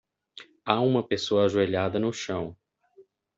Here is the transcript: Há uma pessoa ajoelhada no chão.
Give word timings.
Há 0.65 0.81
uma 0.81 1.07
pessoa 1.07 1.45
ajoelhada 1.45 1.99
no 1.99 2.11
chão. 2.11 2.57